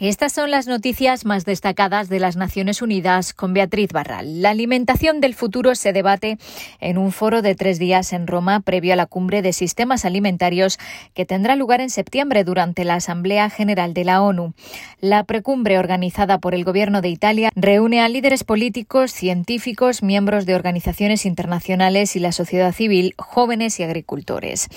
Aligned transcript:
Estas 0.00 0.32
son 0.32 0.52
las 0.52 0.68
noticias 0.68 1.24
más 1.24 1.44
destacadas 1.44 2.08
de 2.08 2.20
las 2.20 2.36
Naciones 2.36 2.82
Unidas 2.82 3.34
con 3.34 3.52
Beatriz 3.52 3.90
Barral. 3.90 4.42
La 4.42 4.50
alimentación 4.50 5.20
del 5.20 5.34
futuro 5.34 5.74
se 5.74 5.92
debate 5.92 6.38
en 6.78 6.98
un 6.98 7.10
foro 7.10 7.42
de 7.42 7.56
tres 7.56 7.80
días 7.80 8.12
en 8.12 8.28
Roma 8.28 8.60
previo 8.60 8.92
a 8.92 8.96
la 8.96 9.06
cumbre 9.06 9.42
de 9.42 9.52
sistemas 9.52 10.04
alimentarios 10.04 10.78
que 11.14 11.24
tendrá 11.24 11.56
lugar 11.56 11.80
en 11.80 11.90
septiembre 11.90 12.44
durante 12.44 12.84
la 12.84 12.94
Asamblea 12.94 13.50
General 13.50 13.92
de 13.92 14.04
la 14.04 14.22
ONU. 14.22 14.54
La 15.00 15.24
precumbre 15.24 15.80
organizada 15.80 16.38
por 16.38 16.54
el 16.54 16.62
Gobierno 16.62 17.00
de 17.00 17.08
Italia 17.08 17.50
reúne 17.56 18.00
a 18.00 18.08
líderes 18.08 18.44
políticos, 18.44 19.10
científicos, 19.10 20.04
miembros 20.04 20.46
de 20.46 20.54
organizaciones 20.54 21.26
internacionales 21.26 22.14
y 22.14 22.20
la 22.20 22.30
sociedad 22.30 22.72
civil, 22.72 23.14
jóvenes 23.18 23.80
y 23.80 23.82
agricultores. 23.82 24.68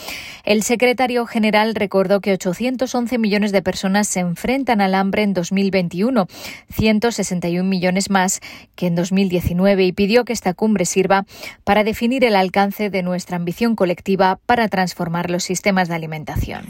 El 0.45 0.63
secretario 0.63 1.27
general 1.27 1.75
recordó 1.75 2.21
que 2.21 2.33
811 2.33 3.19
millones 3.19 3.51
de 3.51 3.61
personas 3.61 4.07
se 4.07 4.21
enfrentan 4.21 4.81
al 4.81 4.95
hambre 4.95 5.10
en 5.19 5.33
2021, 5.33 6.27
161 6.69 7.67
millones 7.67 8.09
más 8.09 8.39
que 8.75 8.87
en 8.87 8.95
2019, 8.95 9.85
y 9.85 9.91
pidió 9.91 10.23
que 10.23 10.33
esta 10.33 10.53
cumbre 10.53 10.85
sirva 10.85 11.25
para 11.63 11.83
definir 11.83 12.23
el 12.23 12.35
alcance 12.35 12.89
de 12.89 13.03
nuestra 13.03 13.35
ambición 13.37 13.75
colectiva 13.75 14.39
para 14.45 14.69
transformar 14.69 15.29
los 15.29 15.43
sistemas 15.43 15.89
de 15.89 15.95
alimentación. 15.95 16.65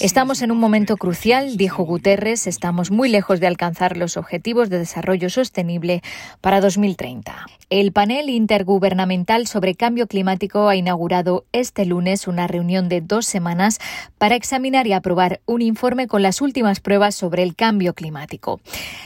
Estamos 0.00 0.42
en 0.42 0.52
un 0.52 0.58
momento 0.58 0.96
crucial, 0.96 1.56
dijo 1.56 1.84
Guterres, 1.84 2.46
estamos 2.46 2.90
muy 2.90 3.08
lejos 3.08 3.40
de 3.40 3.46
alcanzar 3.46 3.96
los 3.96 4.16
objetivos 4.16 4.70
de 4.70 4.78
desarrollo 4.78 5.30
sostenible 5.30 6.02
para 6.40 6.60
2030. 6.60 7.46
El 7.70 7.92
panel 7.92 8.30
intergubernamental 8.30 9.46
sobre 9.46 9.76
cambio 9.76 10.06
climático 10.08 10.68
ha 10.68 10.76
inaugurado 10.76 11.44
este 11.52 11.84
lunes 11.86 12.26
una 12.26 12.46
reunión 12.48 12.88
de 12.88 13.00
dos 13.00 13.26
semanas 13.26 13.78
para 14.18 14.34
examinar 14.34 14.86
y 14.86 14.92
aprobar 14.92 15.40
un 15.46 15.62
informe 15.62 16.06
con 16.06 16.22
las 16.22 16.40
últimas 16.40 16.59
pruebas 16.80 17.14
sobre 17.14 17.42
el 17.42 17.56
cambio 17.56 17.94
climático. 17.94 18.60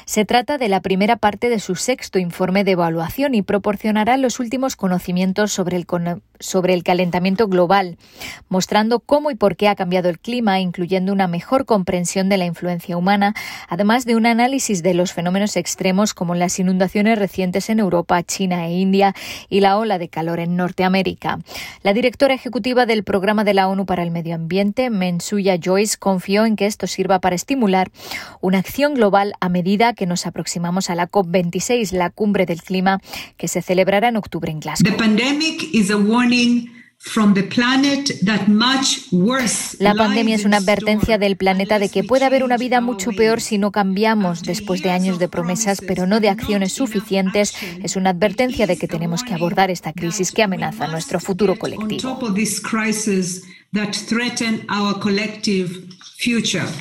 Se 0.04 0.24
trata 0.24 0.58
de 0.58 0.68
la 0.68 0.80
primera 0.80 1.16
parte 1.16 1.48
de 1.48 1.60
su 1.60 1.76
sexto 1.76 2.18
informe 2.18 2.64
de 2.64 2.72
evaluación 2.72 3.34
y 3.34 3.42
proporcionará 3.42 4.16
los 4.16 4.40
últimos 4.40 4.76
conocimientos 4.76 5.52
sobre 5.52 5.76
el, 5.76 5.86
sobre 6.40 6.74
el 6.74 6.82
calentamiento 6.82 7.48
global, 7.48 7.96
mostrando 8.48 9.00
cómo 9.00 9.30
y 9.30 9.34
por 9.34 9.56
qué 9.56 9.68
ha 9.68 9.74
cambiado 9.74 10.08
el 10.08 10.18
clima, 10.18 10.60
incluyendo 10.60 11.12
una 11.12 11.28
mejor 11.28 11.64
comprensión 11.64 12.28
de 12.28 12.36
la 12.36 12.44
influencia 12.44 12.96
humana, 12.96 13.34
además 13.68 14.04
de 14.04 14.16
un 14.16 14.26
análisis 14.26 14.82
de 14.82 14.94
los 14.94 15.12
fenómenos 15.12 15.56
extremos 15.56 16.14
como 16.14 16.34
las 16.34 16.58
inundaciones 16.58 17.18
recientes 17.18 17.70
en 17.70 17.78
Europa, 17.78 18.22
China 18.22 18.66
e 18.66 18.72
India 18.72 19.14
y 19.48 19.60
la 19.60 19.78
ola 19.78 19.98
de 19.98 20.08
calor 20.08 20.40
en 20.40 20.56
Norteamérica. 20.56 21.38
La 21.82 21.92
directora 21.92 22.34
ejecutiva 22.34 22.86
del 22.86 23.04
Programa 23.04 23.44
de 23.44 23.54
la 23.54 23.68
ONU 23.68 23.86
para 23.86 24.02
el 24.02 24.10
Medio 24.10 24.34
Ambiente, 24.34 24.90
Mensuya 24.90 25.58
Joyce, 25.62 25.96
confió 25.98 26.44
en 26.46 26.56
que 26.56 26.66
esto 26.66 26.86
sirva 26.86 27.20
para 27.20 27.34
estimular 27.44 27.90
una 28.40 28.58
acción 28.58 28.94
global 28.94 29.34
a 29.40 29.50
medida 29.50 29.92
que 29.92 30.06
nos 30.06 30.26
aproximamos 30.26 30.88
a 30.88 30.94
la 30.94 31.10
COP26, 31.10 31.92
la 31.92 32.08
cumbre 32.08 32.46
del 32.46 32.62
clima 32.62 33.00
que 33.36 33.48
se 33.48 33.60
celebrará 33.60 34.08
en 34.08 34.16
octubre 34.16 34.50
en 34.50 34.60
Glasgow. 34.60 34.90
La 39.78 39.94
pandemia 39.94 40.34
es 40.36 40.46
una 40.46 40.56
advertencia 40.56 41.18
del 41.18 41.36
planeta 41.36 41.78
de 41.78 41.90
que 41.90 42.02
puede 42.02 42.24
haber 42.24 42.44
una 42.44 42.56
vida 42.56 42.80
mucho 42.80 43.10
peor 43.10 43.42
si 43.42 43.58
no 43.58 43.72
cambiamos 43.72 44.42
después 44.42 44.82
de 44.82 44.90
años 44.90 45.18
de 45.18 45.28
promesas, 45.28 45.82
pero 45.86 46.06
no 46.06 46.20
de 46.20 46.30
acciones 46.30 46.72
suficientes. 46.72 47.54
Es 47.82 47.96
una 47.96 48.10
advertencia 48.10 48.66
de 48.66 48.78
que 48.78 48.88
tenemos 48.88 49.22
que 49.22 49.34
abordar 49.34 49.70
esta 49.70 49.92
crisis 49.92 50.32
que 50.32 50.42
amenaza 50.42 50.86
nuestro 50.86 51.20
futuro 51.20 51.56
colectivo. 51.56 52.18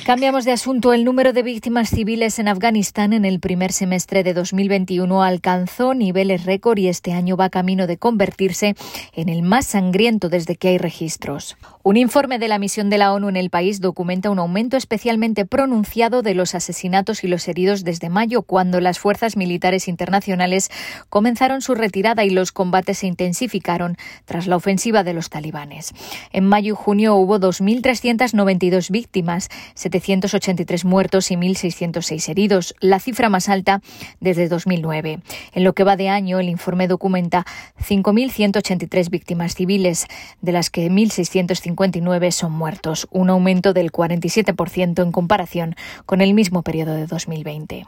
Cambiamos 0.06 0.46
de 0.46 0.52
asunto. 0.52 0.94
El 0.94 1.04
número 1.04 1.34
de 1.34 1.42
víctimas 1.42 1.90
civiles 1.90 2.38
en 2.38 2.48
Afganistán 2.48 3.12
en 3.12 3.26
el 3.26 3.40
primer 3.40 3.72
semestre 3.72 4.22
de 4.22 4.32
2021 4.32 5.22
alcanzó 5.22 5.92
niveles 5.92 6.46
récord 6.46 6.78
y 6.78 6.88
este 6.88 7.12
año 7.12 7.36
va 7.36 7.50
camino 7.50 7.86
de 7.86 7.98
convertirse 7.98 8.74
en 9.12 9.28
el 9.28 9.42
más 9.42 9.66
sangriento 9.66 10.30
desde 10.30 10.56
que 10.56 10.68
hay 10.68 10.78
registros. 10.78 11.58
Un 11.82 11.98
informe 11.98 12.38
de 12.38 12.48
la 12.48 12.58
misión 12.58 12.88
de 12.88 12.96
la 12.96 13.12
ONU 13.12 13.28
en 13.28 13.36
el 13.36 13.50
país 13.50 13.82
documenta 13.82 14.30
un 14.30 14.38
aumento 14.38 14.78
especialmente 14.78 15.44
pronunciado 15.44 16.22
de 16.22 16.34
los 16.34 16.54
asesinatos 16.54 17.22
y 17.22 17.28
los 17.28 17.46
heridos 17.46 17.84
desde 17.84 18.08
mayo, 18.08 18.40
cuando 18.40 18.80
las 18.80 18.98
fuerzas 18.98 19.36
militares 19.36 19.88
internacionales 19.88 20.70
comenzaron 21.10 21.60
su 21.60 21.74
retirada 21.74 22.24
y 22.24 22.30
los 22.30 22.52
combates 22.52 22.98
se 22.98 23.08
intensificaron 23.08 23.98
tras 24.24 24.46
la 24.46 24.56
ofensiva 24.56 25.04
de 25.04 25.12
los 25.12 25.28
talibanes. 25.28 25.92
En 26.32 26.46
mayo 26.46 26.72
y 26.72 26.76
junio 26.76 27.16
hubo 27.16 27.38
2.392 27.38 28.90
víctimas, 28.90 29.33
783 29.74 30.84
muertos 30.84 31.30
y 31.30 31.36
1.606 31.36 32.28
heridos, 32.28 32.74
la 32.80 33.00
cifra 33.00 33.28
más 33.28 33.48
alta 33.48 33.80
desde 34.20 34.48
2009. 34.48 35.20
En 35.52 35.64
lo 35.64 35.72
que 35.72 35.84
va 35.84 35.96
de 35.96 36.08
año, 36.08 36.40
el 36.40 36.48
informe 36.48 36.88
documenta 36.88 37.44
5.183 37.80 39.10
víctimas 39.10 39.54
civiles, 39.54 40.06
de 40.40 40.52
las 40.52 40.70
que 40.70 40.90
1.650 40.90 41.64
59 41.74 42.32
son 42.32 42.52
muertos, 42.52 43.08
un 43.10 43.30
aumento 43.30 43.72
del 43.72 43.90
47% 43.90 45.02
en 45.02 45.12
comparación 45.12 45.76
con 46.06 46.20
el 46.20 46.34
mismo 46.34 46.62
periodo 46.62 46.94
de 46.94 47.06
2020. 47.06 47.86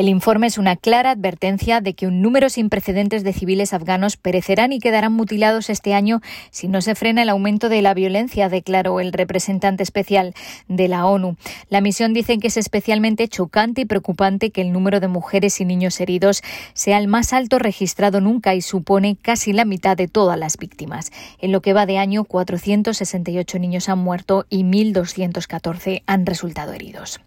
El 0.00 0.08
informe 0.08 0.46
es 0.46 0.56
una 0.56 0.76
clara 0.76 1.10
advertencia 1.10 1.82
de 1.82 1.92
que 1.92 2.06
un 2.06 2.22
número 2.22 2.48
sin 2.48 2.70
precedentes 2.70 3.22
de 3.22 3.34
civiles 3.34 3.74
afganos 3.74 4.16
perecerán 4.16 4.72
y 4.72 4.78
quedarán 4.78 5.12
mutilados 5.12 5.68
este 5.68 5.92
año 5.92 6.22
si 6.50 6.68
no 6.68 6.80
se 6.80 6.94
frena 6.94 7.20
el 7.20 7.28
aumento 7.28 7.68
de 7.68 7.82
la 7.82 7.92
violencia, 7.92 8.48
declaró 8.48 9.00
el 9.00 9.12
representante 9.12 9.82
especial 9.82 10.32
de 10.68 10.88
la 10.88 11.04
ONU. 11.04 11.36
La 11.68 11.82
misión 11.82 12.14
dice 12.14 12.38
que 12.38 12.46
es 12.46 12.56
especialmente 12.56 13.28
chocante 13.28 13.82
y 13.82 13.84
preocupante 13.84 14.48
que 14.48 14.62
el 14.62 14.72
número 14.72 15.00
de 15.00 15.08
mujeres 15.08 15.60
y 15.60 15.66
niños 15.66 16.00
heridos 16.00 16.42
sea 16.72 16.96
el 16.96 17.06
más 17.06 17.34
alto 17.34 17.58
registrado 17.58 18.22
nunca 18.22 18.54
y 18.54 18.62
supone 18.62 19.18
casi 19.20 19.52
la 19.52 19.66
mitad 19.66 19.98
de 19.98 20.08
todas 20.08 20.38
las 20.38 20.56
víctimas. 20.56 21.12
En 21.40 21.52
lo 21.52 21.60
que 21.60 21.74
va 21.74 21.84
de 21.84 21.98
año, 21.98 22.24
468 22.24 23.58
niños 23.58 23.90
han 23.90 23.98
muerto 23.98 24.46
y 24.48 24.64
1.214 24.64 26.04
han 26.06 26.24
resultado 26.24 26.72
heridos 26.72 27.20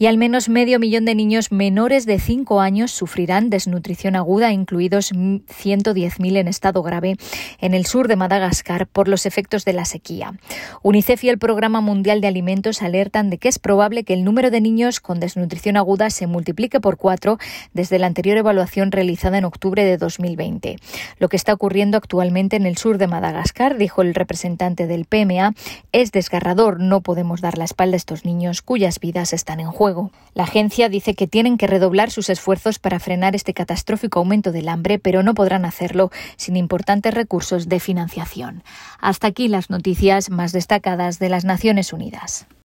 y 0.00 0.06
al 0.06 0.16
menos 0.16 0.48
medio 0.48 0.78
millón 0.78 1.04
de 1.04 1.14
niños 1.14 1.52
menores 1.52 2.06
de 2.06 2.18
5 2.18 2.62
años 2.62 2.90
sufrirán 2.90 3.50
desnutrición 3.50 4.16
aguda, 4.16 4.50
incluidos 4.50 5.12
110.000 5.12 6.38
en 6.38 6.48
estado 6.48 6.82
grave 6.82 7.16
en 7.60 7.74
el 7.74 7.84
sur 7.84 8.08
de 8.08 8.16
Madagascar 8.16 8.86
por 8.86 9.08
los 9.08 9.26
efectos 9.26 9.66
de 9.66 9.74
la 9.74 9.84
sequía. 9.84 10.32
UNICEF 10.82 11.24
y 11.24 11.28
el 11.28 11.38
Programa 11.38 11.82
Mundial 11.82 12.22
de 12.22 12.28
Alimentos 12.28 12.80
alertan 12.80 13.28
de 13.28 13.36
que 13.36 13.48
es 13.48 13.58
probable 13.58 14.04
que 14.04 14.14
el 14.14 14.24
número 14.24 14.50
de 14.50 14.62
niños 14.62 15.00
con 15.00 15.20
desnutrición 15.20 15.76
aguda 15.76 16.08
se 16.08 16.26
multiplique 16.26 16.80
por 16.80 16.96
cuatro 16.96 17.36
desde 17.74 17.98
la 17.98 18.06
anterior 18.06 18.38
evaluación 18.38 18.92
realizada 18.92 19.36
en 19.36 19.44
octubre 19.44 19.84
de 19.84 19.98
2020. 19.98 20.76
Lo 21.18 21.28
que 21.28 21.36
está 21.36 21.52
ocurriendo 21.52 21.98
actualmente 21.98 22.56
en 22.56 22.64
el 22.64 22.78
sur 22.78 22.96
de 22.96 23.06
Madagascar, 23.06 23.76
dijo 23.76 24.00
el 24.00 24.14
representante 24.14 24.86
del 24.86 25.04
PMA, 25.04 25.52
es 25.92 26.10
desgarrador. 26.10 26.80
No 26.80 27.02
podemos 27.02 27.42
dar 27.42 27.58
la 27.58 27.64
espalda 27.64 27.96
a 27.96 27.98
estos 27.98 28.24
niños 28.24 28.62
cuyas 28.62 28.98
vidas 28.98 29.34
están 29.34 29.60
en 29.60 29.70
juego. 29.70 29.89
La 30.34 30.44
agencia 30.44 30.88
dice 30.88 31.14
que 31.14 31.26
tienen 31.26 31.58
que 31.58 31.66
redoblar 31.66 32.10
sus 32.10 32.30
esfuerzos 32.30 32.78
para 32.78 33.00
frenar 33.00 33.34
este 33.34 33.54
catastrófico 33.54 34.20
aumento 34.20 34.52
del 34.52 34.68
hambre, 34.68 34.98
pero 34.98 35.22
no 35.22 35.34
podrán 35.34 35.64
hacerlo 35.64 36.10
sin 36.36 36.56
importantes 36.56 37.14
recursos 37.14 37.68
de 37.68 37.80
financiación. 37.80 38.62
Hasta 39.00 39.28
aquí 39.28 39.48
las 39.48 39.70
noticias 39.70 40.30
más 40.30 40.52
destacadas 40.52 41.18
de 41.18 41.28
las 41.28 41.44
Naciones 41.44 41.92
Unidas. 41.92 42.46